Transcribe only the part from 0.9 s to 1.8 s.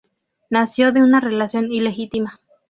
de una relación